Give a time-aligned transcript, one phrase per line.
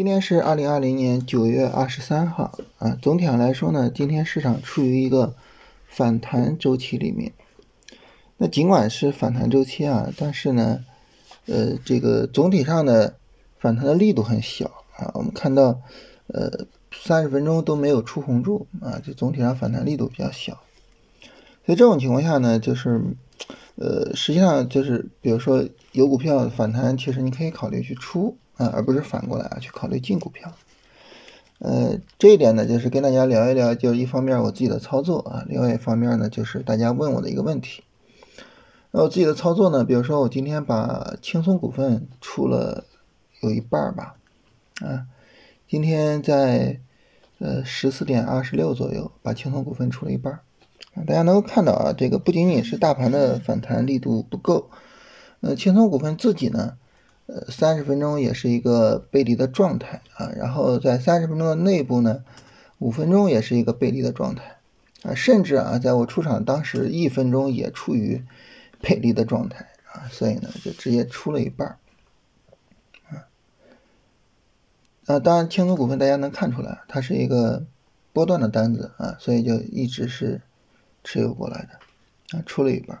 [0.00, 2.96] 今天是二零二零年九月二十三号啊。
[3.02, 5.34] 总体上来说呢，今天市场处于一个
[5.86, 7.34] 反弹周期里面。
[8.38, 10.82] 那尽管是反弹周期啊，但是呢，
[11.44, 13.16] 呃，这个总体上的
[13.58, 15.10] 反弹的力度很小啊。
[15.12, 15.82] 我们看到，
[16.28, 20.54] 呃，三十分钟都没有出红柱啊，就总体上反弹力度比较小。
[21.66, 23.02] 所以这种情况下呢，就是，
[23.74, 28.38] 呃，实际上就是，比如说有股票反弹，其实你可以考虑去出。
[28.60, 30.52] 啊，而不是反过来啊，去考虑进股票。
[31.60, 37.82] 呃，这一点呢，就是跟大家聊一聊，就一方面我自己的操作啊，另外一方面呢，就是大家问我的一个问题。
[38.90, 42.84] 那我自己的操作呢，比如说我今天把轻松股份出了
[43.40, 44.16] 有一半吧，
[44.82, 45.06] 啊，
[45.66, 46.80] 今天在
[47.38, 50.40] 呃十四点二十六左右把轻松股份出了一半
[50.94, 54.70] 啊，大家能够看到啊，这个不仅仅是大盘的反弹力度不够，
[55.40, 56.76] 呃，轻松股份自己呢。
[57.32, 62.24] 呃，三十分钟也是一个背离的状态啊，然后在三十分钟的内部呢，
[62.80, 64.58] 五分钟也是一个背离的状态
[65.04, 68.24] 啊，甚至啊，在我出场当时一分钟也处于
[68.80, 71.78] 背离的状态啊，所以呢，就直接出了一半
[73.10, 73.30] 啊。
[75.06, 77.64] 啊，当然，青松股份大家能看出来，它是一个
[78.12, 80.40] 波段的单子啊，所以就一直是
[81.04, 83.00] 持有过来的啊，出了一半。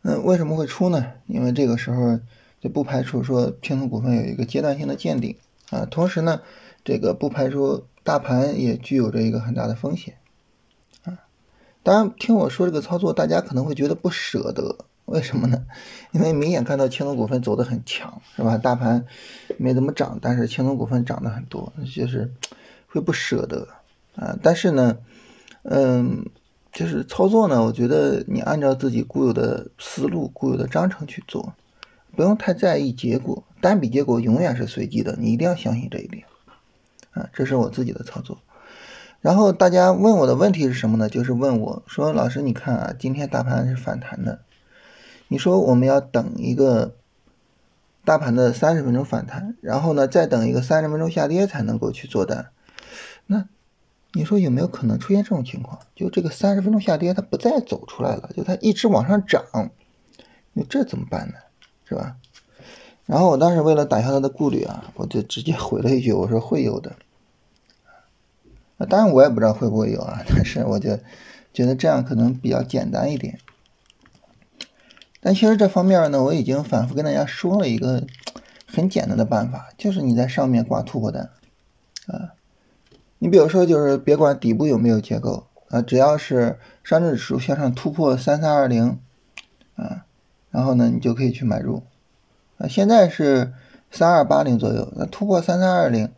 [0.00, 1.12] 那为什么会出呢？
[1.26, 2.18] 因为这个时候。
[2.60, 5.36] 就不排除说青松股份有一个阶段性的见顶
[5.70, 6.40] 啊，同时呢，
[6.84, 10.14] 这个不排除大盘也具有着一个很大的风险
[11.04, 11.18] 啊。
[11.82, 15.64] 当然，听我说这个操作，大家可能会觉得不舍得，为什么呢？
[16.12, 18.58] 因为明显看到青松股份走得很强，是吧？
[18.58, 19.04] 大盘
[19.56, 22.32] 没怎么涨，但是青松股份涨得很多，就是
[22.88, 23.68] 会不舍得
[24.16, 24.36] 啊。
[24.42, 24.98] 但是呢，
[25.62, 26.24] 嗯，
[26.72, 31.52] 就是操作呢，我觉得你按照自己固有的思路、固有的章程去做。
[32.18, 36.24] 不用太在意结果，单笔结果永远是随机的，你一定要相信这一点
[37.12, 37.30] 啊！
[37.32, 38.38] 这是我自己的操作。
[39.20, 41.08] 然后大家问我的问题是什么呢？
[41.08, 44.40] 就是问我说：“老师，你看啊，今天大盘是反弹的，
[45.28, 46.96] 你说我们要等一个
[48.04, 52.48] 大盘的三十分钟反弹，然后呢再等一个三十分钟下跌才能够去做单，
[53.26, 53.46] 那
[54.12, 55.78] 你说有没有可能出现这种情况？
[55.94, 59.70] 就这个三十分钟下跌它不再走出来了，就它一直往上涨，
[60.52, 61.34] 那这怎么办呢？”
[61.88, 62.16] 是吧？
[63.06, 66.96] 然后我当时为了打消他的顾虑啊，我就直接回了一句，我说会有的。
[68.88, 70.98] 当然我也不知道会不会有啊，但是我就
[71.54, 73.38] 觉得这样可能比较简单一点。
[75.20, 78.06] 但其实这方面呢，我已经反复跟大家说了一个
[78.66, 81.30] 很简单的办法，就是你在上面挂突破单
[82.06, 82.34] 啊。
[83.18, 89.00] 你比如说，就是别管底部有没有结构啊，只要是上证指数向上突破三三二零
[89.74, 90.04] 啊。
[90.50, 91.82] 然后呢，你就可以去买入，
[92.56, 93.52] 啊，现在是
[93.90, 96.10] 三二八零左右，那突破三三二零，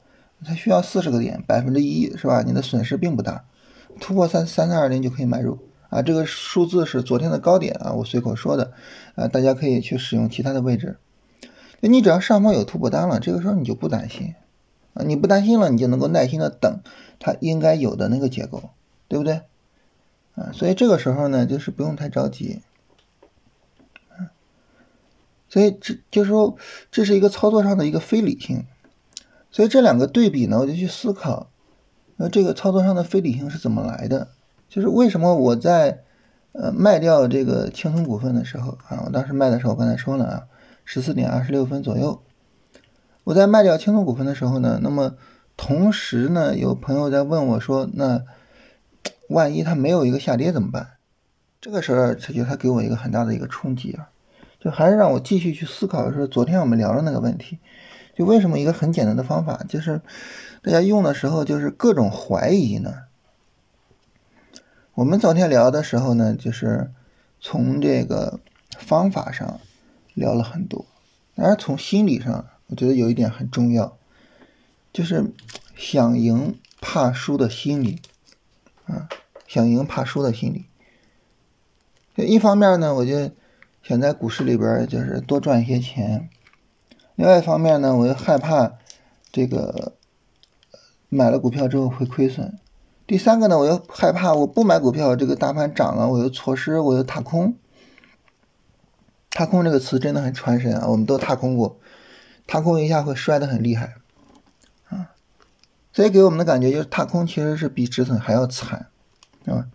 [0.45, 2.43] 它需要四十个点，百分之一是吧？
[2.43, 3.45] 你的损失并不大，
[4.01, 5.59] 突破三三三二零就可以买入，
[5.89, 8.73] 啊，这个数字是昨天的高点啊，我随口说的，
[9.17, 10.97] 啊，大家可以去使用其他的位置，
[11.81, 14.35] 那你只要上方有突破单了，这个时候你就不担心，
[14.95, 16.81] 啊，你不担心了，你就能够耐心的等
[17.19, 18.71] 它应该有的那个结构，
[19.09, 19.43] 对不对？
[20.37, 22.61] 啊，所以这个时候呢，就是不用太着急。
[25.51, 26.57] 所以这就是说，
[26.91, 28.65] 这是一个操作上的一个非理性。
[29.51, 31.51] 所以这两个对比呢，我就去思考，
[32.17, 34.29] 那这个操作上的非理性是怎么来的？
[34.69, 36.05] 就是为什么我在
[36.53, 40.43] 呃卖掉这个青松股份的时候啊，我当时卖的时候，我刚才说了啊，
[40.85, 42.23] 十四点二十六分左右，
[43.25, 45.17] 我在卖掉青松股份的时候呢，那么
[45.57, 48.23] 同时呢，有朋友在问我说，那
[49.29, 50.91] 万一它没有一个下跌怎么办？
[51.61, 54.11] 这个时候，其实它给我一个很大的一个冲击啊。
[54.61, 57.59] 就还是让我继续去思考，说昨天我们聊的那个问题，
[58.15, 60.03] 就为什么一个很简单的方法，就是
[60.63, 63.05] 大家用的时候就是各种怀疑呢？
[64.93, 66.91] 我们昨天聊的时候呢，就是
[67.41, 68.39] 从这个
[68.77, 69.61] 方法上
[70.13, 70.85] 聊了很多，
[71.35, 73.97] 当然从心理上，我觉得有一点很重要，
[74.93, 75.33] 就是
[75.75, 78.03] 想赢怕输的心理
[78.85, 79.09] 啊，
[79.47, 80.67] 想赢怕输的心理。
[82.15, 83.31] 就一方面呢，我就。
[83.83, 86.29] 想在股市里边就是多赚一些钱，
[87.17, 88.75] 另外一方面呢，我又害怕
[89.33, 89.95] 这个
[91.09, 92.59] 买了股票之后会亏损。
[93.07, 97.57] 第三个呢，我又害怕我不买股票，这个大盘涨了，我又错失，我又踏空。
[99.31, 101.81] 踏空这个词真的很传神啊，我们都踏空过，
[102.47, 103.95] 踏空一下会摔得很厉害
[104.89, 105.13] 啊。
[105.93, 108.89] 所以给我们的感觉就是踏空其实是比止损还要惨，
[109.47, 109.67] 啊，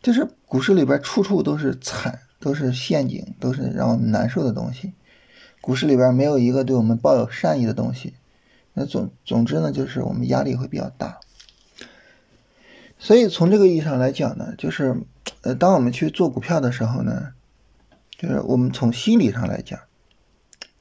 [0.00, 2.20] 就是股市里边处处都是惨。
[2.40, 4.92] 都是陷阱，都是让我们难受的东西。
[5.60, 8.14] 股市里边没有一个对我们抱有善意的东西，
[8.72, 11.20] 那总总之呢，就是我们压力会比较大。
[12.98, 14.96] 所以从这个意义上来讲呢，就是
[15.42, 17.34] 呃，当我们去做股票的时候呢，
[18.18, 19.78] 就是我们从心理上来讲，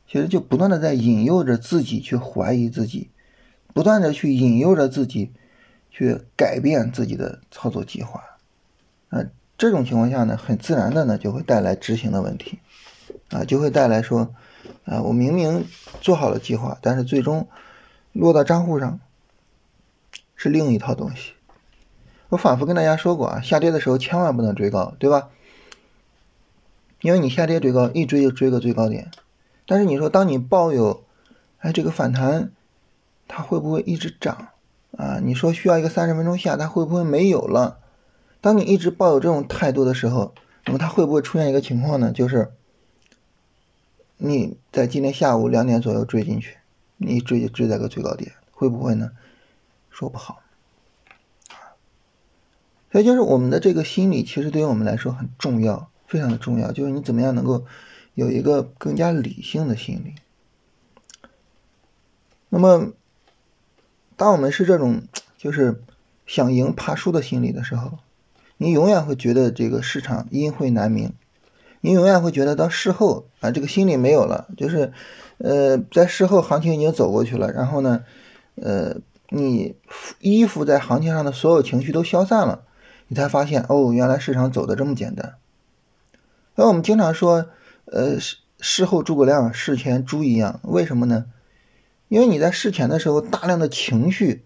[0.07, 3.09] 其实就不断的在引诱着自己去怀疑自己，
[3.73, 5.31] 不断的去引诱着自己
[5.89, 8.23] 去改变自己的操作计划。
[9.09, 9.25] 啊，
[9.59, 12.59] 这种情况下呢，很自然的呢，就会带来执行的问题，
[13.29, 14.33] 啊，就会带来说，
[14.85, 15.65] 啊，我明明
[15.99, 17.45] 做好了计划，但是最终
[18.13, 19.01] 落到账户上
[20.37, 21.33] 是另一套东西。
[22.29, 25.27] 我反复跟大家说过啊，下跌的时候千万不能追高，对吧？
[27.01, 29.11] 因为你下跌追高，一追就追个最高点。
[29.67, 31.03] 但是你说，当你抱有，
[31.57, 32.51] 哎，这个反弹
[33.27, 34.47] 它会不会一直涨
[34.95, 35.19] 啊？
[35.21, 37.78] 你说需要一个三十分钟下，它会不会没有了？
[38.41, 40.33] 当你一直抱有这种态度的时候，
[40.65, 42.11] 那么它会不会出现一个情况呢？
[42.11, 42.51] 就是
[44.17, 46.57] 你在今天下午两点左右追进去，
[46.97, 49.11] 你追就追在个最高点，会不会呢？
[49.89, 50.41] 说不好。
[52.91, 56.71] 所以就是我们的这个心理，其实对于我们来说很重要，非常的重要。
[56.71, 57.65] 就是你怎么样能够
[58.13, 60.15] 有一个更加理性的心理。
[62.49, 62.93] 那么，
[64.15, 65.03] 当我们是这种
[65.37, 65.83] 就是
[66.25, 67.99] 想赢怕输的心理的时候，
[68.61, 71.13] 你永远会觉得这个市场阴晦难明，
[71.79, 74.91] 你永远会觉得到事后啊，这个心理没有了，就是
[75.37, 78.03] 呃，在事后行情已经走过去了，然后呢，
[78.55, 78.97] 呃，
[79.29, 79.77] 你
[80.19, 82.63] 依附在行情上的所有情绪都消散了，
[83.07, 85.35] 你才发现哦，原来市场走的这么简单。
[86.55, 87.45] 那我们经常说，
[87.85, 91.27] 呃，事事后诸葛亮，事前猪一样，为什么呢？
[92.09, 94.43] 因为你在事前的时候，大量的情绪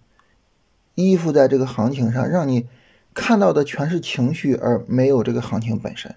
[0.94, 2.68] 依附在这个行情上，让你。
[3.13, 6.15] 看到的全是情绪，而没有这个行情本身。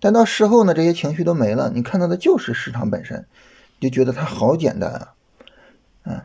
[0.00, 3.26] 但到事后呢，这些情绪都没了，你看到的就是市场本身，
[3.80, 5.14] 就觉得它好简单啊，
[6.04, 6.22] 嗯，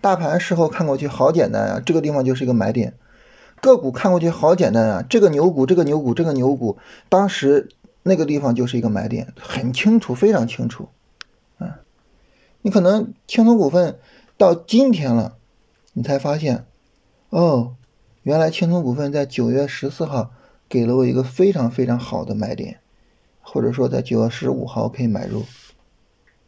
[0.00, 2.94] 大盘事后看过去好简单啊，这个地方就是一个买点。
[3.62, 6.76] 个股看过去好简单啊，这个牛股，这个牛股，这个牛股，
[7.08, 7.70] 当时
[8.02, 10.88] 那个地方就是一个买点，很清楚，非常清楚。
[11.58, 11.72] 嗯，
[12.60, 13.98] 你可能青铜股份
[14.36, 15.36] 到今天了，
[15.94, 16.66] 你才发现，
[17.30, 17.76] 哦。
[18.24, 20.32] 原来青铜股份在九月十四号
[20.66, 22.80] 给了我一个非常非常好的买点，
[23.42, 25.44] 或者说在九月十五号可以买入，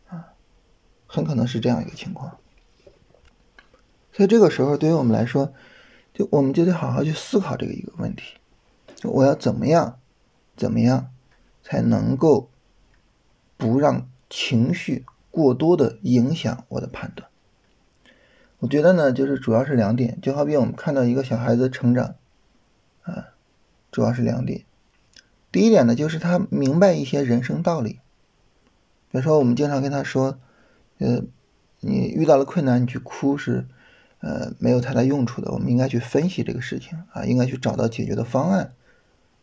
[0.08, 0.32] 啊，
[1.06, 2.38] 很可能是这样一个情况。
[4.10, 5.52] 所以这个时候对于我们来说，
[6.14, 8.38] 就我们就得好好去思考这个一个问题：
[9.04, 9.98] 我要怎么样，
[10.56, 11.10] 怎么样
[11.62, 12.48] 才能够
[13.58, 17.28] 不让情绪过多的影响我的判断？
[18.58, 22.14] 我觉得呢，就是主要是两点，就好比我们看到一个小孩子成长，
[23.02, 23.28] 啊，
[23.92, 24.64] 主要是两点。
[25.52, 28.00] 第一点呢，就是他明白一些人生道理。
[29.10, 30.38] 比如说，我们经常跟他说，
[30.98, 31.22] 呃，
[31.80, 33.66] 你遇到了困难，你去哭是，
[34.20, 35.52] 呃，没有太大用处的。
[35.52, 38.72] 我们应该去分析这个事情啊，应该去找到解决的方案，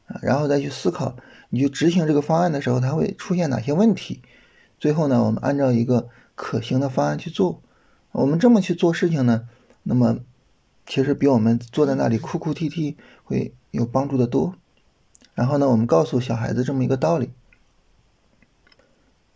[0.08, 1.16] 啊，然后再去思考，
[1.50, 4.22] 你去执行这个方案的时候，它会出现哪些问题。
[4.80, 7.62] 最后呢，我们按照一个可行的方案去做。
[8.14, 9.50] 我们这么去做事情呢，
[9.82, 10.20] 那么
[10.86, 14.56] 其实比我们坐在那里哭哭啼啼会有帮助的多。
[15.34, 17.32] 然后呢，我们告诉小孩子这么一个道理，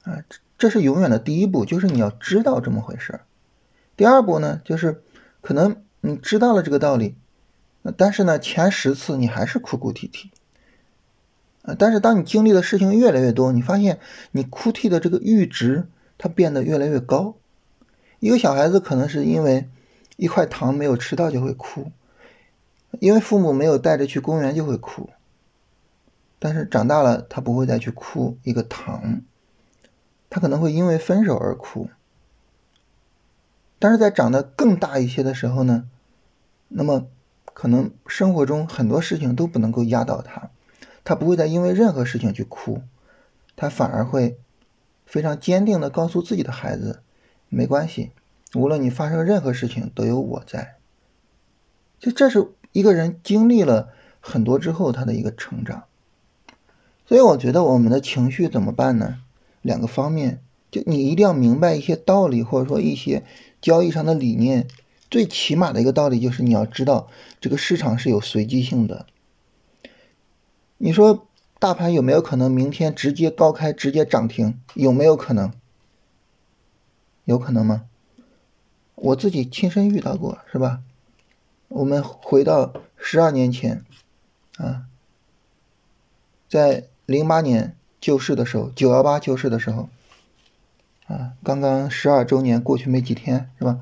[0.04, 3.22] 啊，这这是永远的第一步，就是你要知道这么回事。
[3.96, 5.02] 第二步呢，就是
[5.42, 7.16] 可能你知道了这个道理，
[7.98, 10.30] 但是呢，前十次你还是哭哭啼啼，
[11.64, 14.00] 啊，但是当你经历的事情越来越多，你发现
[14.34, 15.88] 你哭啼的这个阈值
[16.20, 17.38] 它变得越来越高。
[18.20, 19.70] 一个小孩子可能是因为
[20.16, 21.92] 一块糖没有吃到就会哭，
[23.00, 25.10] 因为父母没有带着去公园就会哭。
[26.40, 29.22] 但是长大了，他不会再去哭一个糖，
[30.30, 31.90] 他可能会因为分手而哭。
[33.80, 35.88] 但是在长得更大一些的时候呢，
[36.70, 37.08] 那么
[37.54, 40.50] 可能生活中很多事情都不能够压倒他，
[41.04, 42.82] 他不会再因为任何事情去哭，
[43.56, 44.40] 他反而会
[45.06, 47.02] 非常坚定的告诉自己的孩子。
[47.50, 48.12] 没关系，
[48.54, 50.76] 无论你发生任何事情，都有我在。
[52.00, 53.90] 就这是一个人经历了
[54.20, 55.86] 很多之后他的一个成长。
[57.06, 59.20] 所以我觉得我们的情绪怎么办呢？
[59.62, 63.24] 两个方面，就你一定要明白一些道理，或者说一些
[63.62, 64.68] 交易上的理念。
[65.10, 67.08] 最起码的一个道理就是你要知道
[67.40, 69.06] 这个市场是有随机性的。
[70.78, 71.26] 你说
[71.60, 74.60] 大盘有没有可能明天直接高开，直接涨停？
[74.74, 75.54] 有没有可能？
[77.28, 77.84] 有可能吗？
[78.96, 80.82] 我自己亲身遇到过，是吧？
[81.68, 83.84] 我们回到十二年前，
[84.56, 84.86] 啊，
[86.48, 89.90] 在零八年救市的时候，九幺八救市的时候，
[91.08, 93.82] 啊，刚刚十二周年过去没几天，是吧？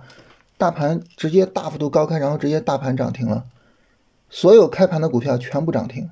[0.57, 3.45] 大盘直接大幅度高开，然后直接大盘涨停了，
[4.27, 6.09] 所有开盘的股票全部涨停。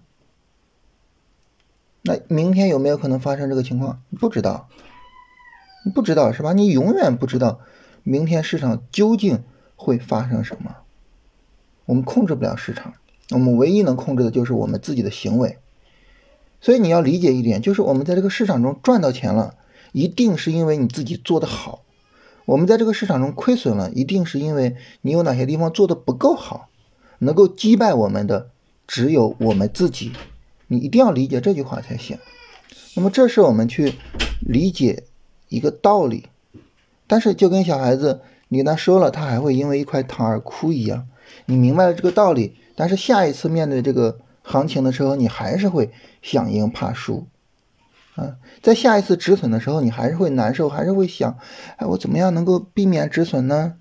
[2.04, 4.04] 那明天有没有可能发生这个情况？
[4.20, 4.70] 不知道，
[5.84, 6.54] 你不知道是吧？
[6.54, 7.60] 你永远不知道
[8.04, 9.44] 明天市场究竟
[9.75, 10.78] 会发生什么。
[11.86, 12.94] 我们控制不了市场，
[13.32, 15.58] 我们唯一能控制的就是我们自己的行为。
[16.62, 19.56] 所以你要理解一点，就是我们在这个市场中赚到钱了，
[19.92, 21.84] 一定是因为你自己做的好；
[22.46, 26.70] 我们在这个市场中亏损了，一定是因为你有哪些地方做的不够好。
[27.20, 28.50] 能够击败我们的
[28.86, 30.12] 只有我们自己。
[30.68, 32.18] 你一定要理解这句话才行。
[32.96, 33.94] 那么，这是我们去
[34.42, 35.04] 理解
[35.53, 36.29] 一个道理。
[37.05, 41.07] 但是，就跟小孩子你跟他说了，他还会因为一块糖而哭一样。
[41.45, 45.91] 你明白了这个道理，但是下一次面对这个行情的时候，你还是会
[46.22, 47.27] 想赢怕输
[48.15, 48.38] 啊。
[48.62, 51.38] 在下一次止损的时候，你还是会难受，还是会想：
[51.77, 53.75] 哎，我怎么样能够避免止损呢？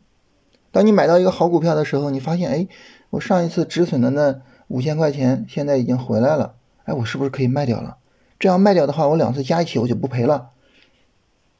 [0.70, 2.68] 当你买到一个好股票的时候，你发现，哎，
[3.10, 6.54] 我上一次止损的那五千块钱现在已经回来了。
[6.84, 7.96] 哎，我是不是可以卖掉了？
[8.38, 10.51] 这样卖掉的话，我两次加一起我就不赔了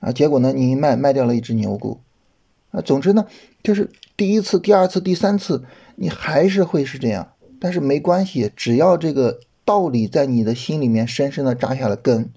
[0.02, 0.12] 啊！
[0.12, 2.00] 结果呢，你卖卖掉了一只牛股
[2.72, 2.82] 啊。
[2.82, 3.26] 总之呢，
[3.62, 7.32] 就是第一次、第二次、第三次，你还是会是这样。
[7.60, 12.30] 但是没关系，只要这个道理在你的心里面深深的扎下了根，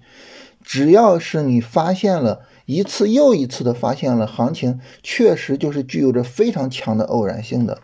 [0.61, 7.81] 只要是你发现了一次又一次的发现了行情确实就是具有着非常强的偶然性的，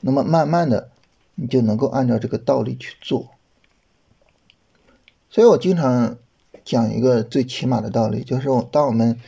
[0.00, 0.90] 那么慢慢的
[1.34, 3.30] 你就能够按照这个道理去做。
[5.28, 6.16] 所以我经常
[6.70, 9.18] 讲一个最起码的道理，就是当我们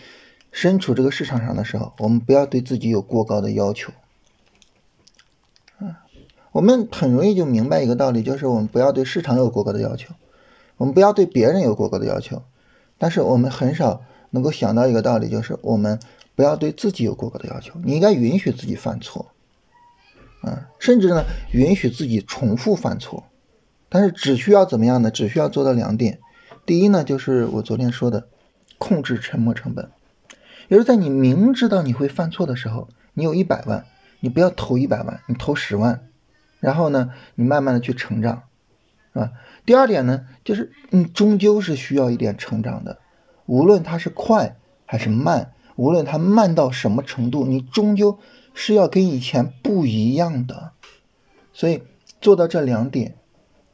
[0.53, 3.93] 身处这个市场上的时候，我们不要对自己有过高的要求。
[6.53, 10.15] 我们很容易就明白一个道理，就是我们不要对市场有过高的要求，
[10.77, 12.43] 我们不要对别人有过高的要求。
[12.97, 15.99] 但是我们很少能够想到一个道理，就是我们
[16.37, 17.75] 不要对自己有过高的要求。
[17.83, 19.33] 你应该允许自己犯错，
[20.43, 23.25] 啊，甚至呢，允许自己重复犯错。
[23.89, 25.11] 但是只需要怎么样呢？
[25.11, 26.21] 只需要做到两点。
[26.65, 28.29] 第一呢，就是我昨天说的，
[28.79, 29.91] 控制沉没成本。
[30.69, 33.85] 也就是在你明知道你会犯错的时候，你有一百万，
[34.21, 36.09] 你不要投一百万，你投十万，
[36.61, 38.45] 然后呢，你慢慢的去成长，
[39.13, 39.33] 是吧？
[39.67, 42.99] 第二点呢，就是你终究是需要一点成长的，
[43.47, 48.19] 无论它是快还是慢，无论它慢到什么程度，你终究
[48.55, 50.73] 是要跟以前不一样的。
[51.53, 51.83] 所以
[52.21, 53.17] 做到这两点。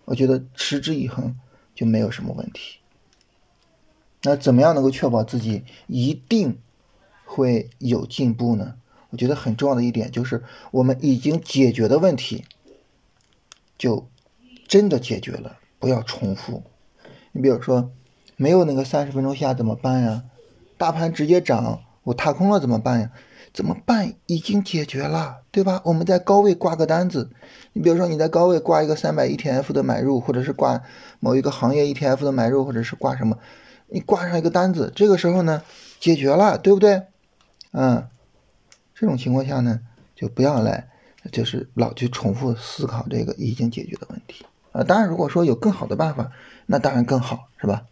[0.05, 1.37] 我觉得持之以恒
[1.75, 2.78] 就没有什么问题。
[4.23, 6.59] 那怎么样能够确保自己一定
[7.25, 8.75] 会有进步呢？
[9.11, 12.45] 我觉得很重要的一点就是，我们已经解决的问题，
[13.79, 14.09] 就
[14.67, 16.63] 真的解决了，不要重复。
[17.33, 17.91] 你比如说，
[18.37, 20.25] 没有那个三十分钟下怎么办呀？
[20.77, 23.11] 大盘直接涨，我踏空了怎么办呀？
[23.55, 24.13] 怎么办？
[24.27, 25.81] 已经解决了，对吧？
[25.87, 27.31] 我们在高位挂个单子，
[27.73, 30.83] 你比如说你在高位挂一个三百 ETF 的买入，或者是挂
[31.19, 33.39] 某一个行业 ETF 的买入，或者是挂什么，
[33.89, 35.63] 你挂上一个单子，这个时候呢，
[35.99, 37.03] 解决了，对不对？
[37.73, 38.07] 嗯，
[38.95, 39.81] 这种情况下呢，
[40.15, 40.89] 就不要来，
[41.33, 44.85] 就是老去重复思考这个已经解决的问题啊。
[44.85, 46.31] 当然，如果说有更好的办法，
[46.67, 47.85] 那当然更好，是吧？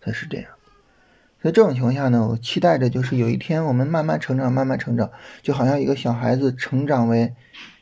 [0.00, 0.50] 才是这样。
[1.40, 5.10] 所以这种情况下呢，我期待着就是有一天我们慢慢成长，慢慢成长，
[5.42, 7.34] 就好像一个小孩子成长为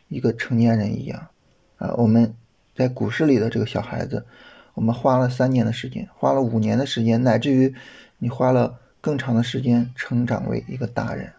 [0.08, 1.28] 一个成年人一样，
[1.76, 2.34] 啊，我们
[2.74, 4.26] 在股市里的这个小孩子，
[4.74, 7.74] 我们花了三年的时间，花了五年的时间，乃至于
[8.18, 11.32] 你花了更长的时间成长为一个大人。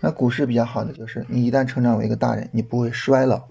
[0.00, 3.48] 那股市比较好的就是，你一旦成长为一个大人，你不会衰老，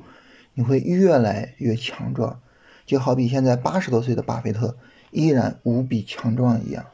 [0.53, 2.39] 你会越来越强壮，
[2.85, 4.77] 就好比现在八十多岁的巴菲特
[5.11, 6.85] 依然无比强壮一样。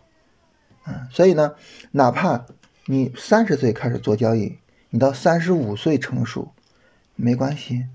[0.87, 1.53] 嗯，所以呢，
[1.91, 2.45] 哪怕
[2.85, 4.57] 你三十岁开始做交易，
[4.89, 6.53] 你到三十五岁成熟，
[7.15, 7.85] 没关系，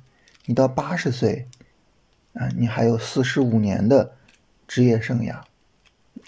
[0.44, 1.48] 你到八十岁，
[2.36, 4.12] 啊，你还有四十五年的
[4.68, 5.40] 职业生涯，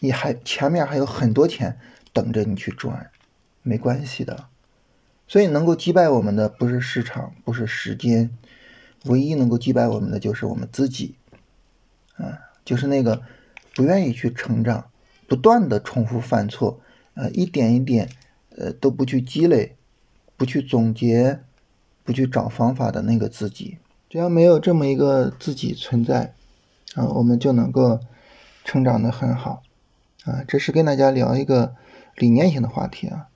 [0.00, 1.78] 你还前面还有很多钱
[2.12, 3.10] 等着你去赚，
[3.62, 4.48] 没关系的。
[5.26, 8.30] 所以能够击败我们的不是市场，不是时间，
[9.04, 11.16] 唯一能够击败我们的就是我们自己，
[12.16, 13.22] 啊，就是那个
[13.74, 14.90] 不愿意去成长。
[15.28, 16.80] 不断的重复犯错，
[17.12, 18.08] 呃，一点一点，
[18.56, 19.76] 呃，都不去积累，
[20.38, 21.40] 不去总结，
[22.02, 23.76] 不去找方法的那个自己，
[24.08, 26.34] 只要没有这么一个自己存在，
[26.94, 28.00] 啊，我们就能够
[28.64, 29.62] 成长的很好，
[30.24, 31.74] 啊，这是跟大家聊一个
[32.16, 33.28] 理念性的话题啊，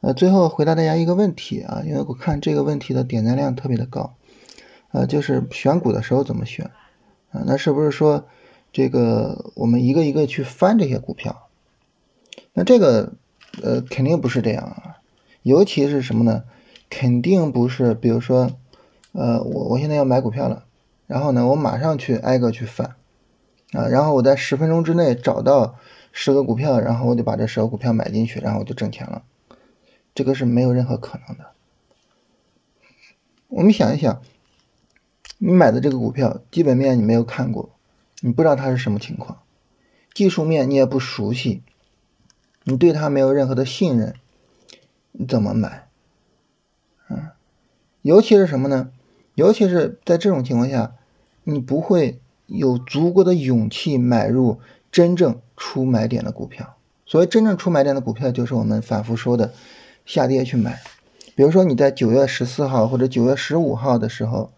[0.00, 4.14] 呃，最后回答大家一个问题啊，因为我看这个问题的点赞量特别的高，
[4.92, 6.70] 呃，就是选股的时候怎么选，
[7.30, 8.26] 啊，那是不是说？
[8.70, 11.48] 这个我们一个一个去翻这些股票，
[12.52, 13.14] 那这个
[13.62, 14.98] 呃，肯定不是这样啊。
[15.42, 16.44] 尤其是什么呢？
[16.90, 18.50] 肯定不是，比如说，
[19.12, 20.64] 呃，我我现在要买股票了，
[21.06, 22.96] 然后呢，我马上去挨个去翻
[23.72, 25.76] 啊，然后我在十分钟之内找到
[26.12, 29.22] 十个股票，然后我就把这十个股票买进去，然后我就挣钱了。
[30.14, 31.52] 这个是没有任何可能的。
[33.48, 34.20] 我们想一想，
[35.38, 37.70] 你买的这个股票基本面你没有看过，
[38.20, 39.38] 你不知道它是什么情况，
[40.12, 41.62] 技术面你也不熟悉，
[42.64, 44.14] 你对它没有任何的信任，
[45.12, 45.88] 你怎么买？
[47.06, 47.34] 啊，
[48.02, 48.90] 尤其是什么呢？
[49.38, 50.96] 尤其是在这种情况下，
[51.44, 54.58] 你不会有足够的勇气买入
[54.90, 56.74] 真正出买点的股票。
[57.06, 59.54] 所谓真正出买点的股票，就是我们反复说的
[60.04, 60.80] 下跌去买。
[61.36, 64.50] 比如说你在九月十四号或者九月十五号的时候，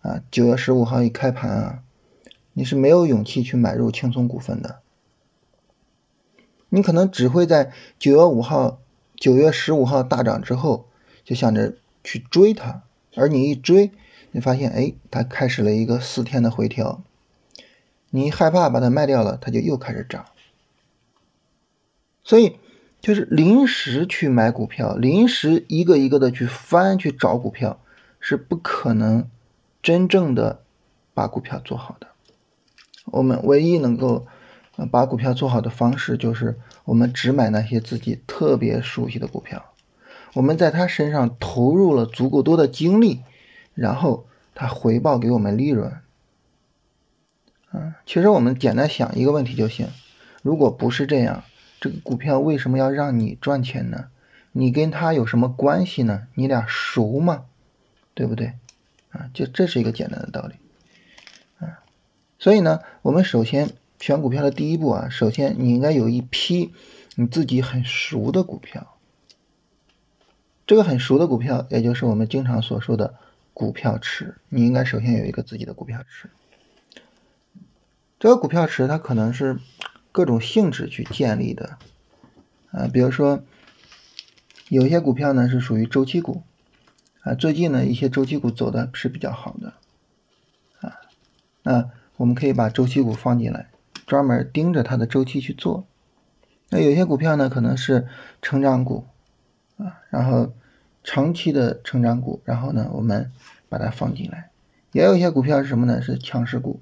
[0.00, 1.78] 啊，九月十五号一开盘啊，
[2.54, 4.80] 你是没有勇气去买入轻松股份的。
[6.70, 7.70] 你可能只会在
[8.00, 8.80] 九月五号、
[9.14, 10.86] 九月十五号大涨之后，
[11.22, 12.82] 就想着去追它，
[13.14, 13.92] 而你一追，
[14.32, 17.02] 你发现哎，它开始了一个四天的回调，
[18.10, 20.24] 你害怕把它卖掉了，它就又开始涨，
[22.22, 22.56] 所以。
[23.00, 27.78] 就是临时去买股票，临时一个一个的去翻去找股票，
[28.18, 29.30] 是不可能
[29.80, 30.62] 真正的
[31.14, 32.08] 把股票做好的。
[33.04, 34.26] 我们唯一能够
[34.90, 39.66] 把股票做好的方式，就是我们只买那些自己特别熟悉的股票，
[40.34, 43.20] 我们在他身上投入了足够多的精力，
[43.78, 46.00] 然后他回报给我们利润。
[47.72, 49.88] 嗯，其实我们简单想一个问题就行，
[50.42, 51.44] 如果不是这样。
[51.80, 54.06] 这个股票为什么要让你赚钱呢？
[54.50, 56.26] 你跟他有什么关系呢？
[56.34, 57.44] 你俩熟吗？
[58.14, 58.54] 对不对？
[59.10, 60.56] 啊，就这是一个简单的道理。
[61.64, 61.78] 啊，
[62.40, 66.74] 所以呢，我们首先选股票的第一步啊，首先你应该有一批
[67.14, 68.96] 你自己很熟的股票。
[70.66, 73.14] 这个很熟的股票，也就是我们经常所说的
[73.58, 76.30] 股票池，你应该首先有一个自己的股票池。
[78.20, 79.58] 这个股票池它可能是。
[80.10, 81.78] 各种性质去建立的，
[82.72, 83.44] 啊，比如说
[84.68, 86.42] 有些股票呢是属于周期股，
[87.20, 89.74] 啊，最近呢一些周期股走的是比较好的，
[90.80, 90.96] 啊，
[91.62, 93.68] 那我们可以把周期股放进来，
[94.06, 95.86] 专门盯着它的周期去做。
[96.70, 98.08] 那有些股票呢可能是
[98.42, 99.06] 成长股，
[99.76, 100.52] 啊，然后
[101.04, 103.30] 长期的成长股，然后呢我们
[103.68, 104.50] 把它放进来。
[104.92, 106.00] 也有一些股票是什么呢？
[106.00, 106.80] 是强势股，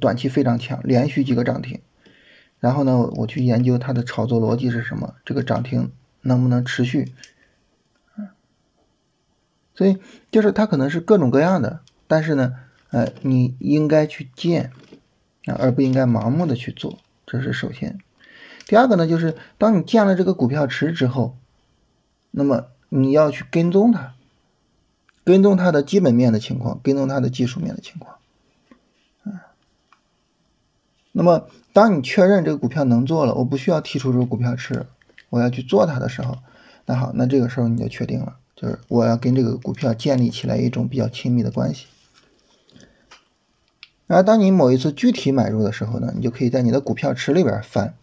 [0.00, 1.80] 短期非常强，连续几个涨停。
[2.58, 7.12] 然后呢，我去研究它的炒作逻辑是什么，这个涨停能不能持续？
[9.74, 9.98] 所以
[10.30, 12.54] 就是它可能是各种各样的，但是呢，
[12.90, 14.70] 呃，你应该去建，
[15.46, 17.98] 而不应该盲目的去做，这是首先。
[18.66, 21.36] 第二个呢，就是当你建了这个股票池之后，
[22.30, 24.14] 那么你要去跟踪它，
[25.24, 28.18] 跟踪它的基本面的情况，跟踪它的技术面的情况。
[31.10, 34.86] 那么，当你确认这个股票能做了，我不需要剔除这个股票池，
[35.28, 36.38] 我要去做它的时候，
[36.86, 41.86] 那好，那这个时候你就确定了，就是我要跟这个股票建立起来一种比较亲密的关系。
[44.06, 47.94] 然后，当你某一次具体买入的时候呢，你就可以在你的股票池里边翻，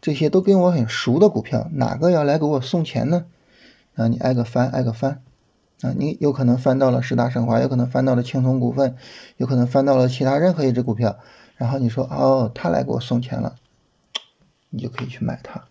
[0.00, 3.26] 这些都跟我很熟的股票，哪个要来给我送钱呢？
[3.94, 5.22] 啊，你挨个翻，挨个翻，
[5.82, 8.96] 啊，你有可能翻到了十大神华，有可能翻到了青铜股份，
[9.36, 11.18] 有可能翻到了其他任何一只股票。
[11.56, 13.54] 然后你说哦，他来给我送钱了，
[14.70, 15.64] 你就可以去买它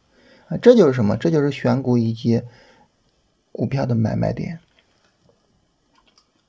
[0.48, 1.18] 啊，这就是什么？
[1.18, 2.44] 这就是选股以及
[3.52, 4.60] 股票的买卖点。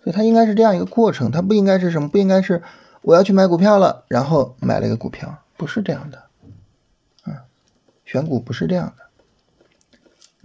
[0.03, 2.09] 所以它应该是这样一个过程，它不应该是什么？
[2.09, 2.63] 不应该是
[3.01, 6.25] 我要去买股票了，然后买了一个股票，不是这样的
[7.23, 7.47] 啊。
[8.05, 9.04] 选股不是这样的，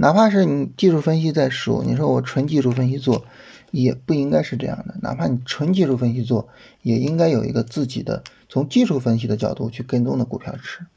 [0.02, 3.26] 哪怕是你技术分析再熟，你说我纯技术分析做。
[3.72, 6.50] 也不应该是这样的，哪怕你纯技术分析做，
[6.82, 10.88] 也应该有一个自己的从技术分析的角度去跟踪的股票池。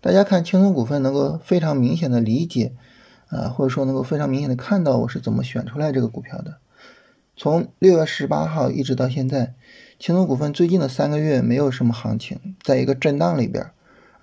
[0.00, 2.72] 大家看青松股份，能够非常明显的理解，
[3.28, 6.56] 啊，或者说能够非常明显的看到我是怎么选出来这个股票的。
[7.36, 9.52] 从六月十八号一直到现在，
[9.98, 13.72] 青松股份最近的三个月没有什么行情，在一个震荡里边，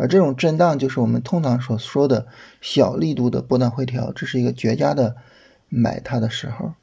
[0.01, 2.25] 而这种震荡就是我们通常所说的
[2.59, 5.15] 小力度的波段回调，这是一个绝佳的
[5.69, 6.73] 买它的时候。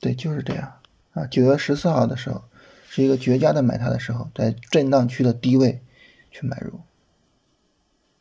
[0.00, 0.72] 对，就是这样
[1.12, 1.26] 啊。
[1.26, 2.44] 九月十四号的时候，
[2.88, 5.82] 是一个绝佳的买它的时候，在震荡区的低位
[6.30, 6.80] 去买入。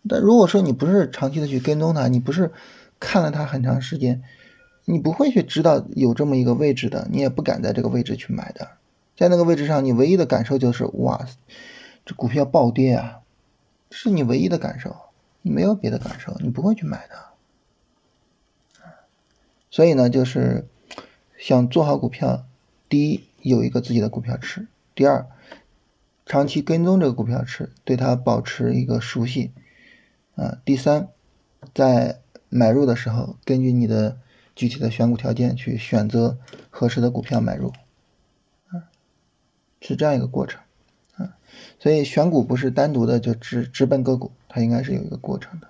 [0.09, 2.51] 但如果说你不是长期的去跟踪它，你不是
[2.99, 4.21] 看了它很长时间，
[4.83, 8.71] 你不会去知道有这么一个位置的，你也不敢在这个位置去买的。
[9.15, 11.25] 在那个位置上，你唯一的感受就是哇，
[12.05, 13.21] 这股票暴跌啊，
[13.95, 14.95] 是你唯一的感受，
[15.41, 17.15] 你没有别的感受，你不会去买的。
[19.69, 20.67] 所以呢，就是
[21.37, 22.45] 想做好股票，
[22.89, 25.27] 第一有一个自己的股票池，第二
[26.25, 29.51] 长期跟踪这个股票池，对它保持一个熟悉
[30.35, 31.09] 啊，第三
[31.73, 34.17] 在买入的时候，根据你的
[34.55, 36.37] 具体的选股条件去选择
[36.69, 37.73] 合适的股票买入，
[38.67, 38.89] 啊，
[39.81, 40.62] 是这样一个过程。
[41.79, 45.67] 所以选股不是单独的就直直奔个股，它应该是有一个过程的。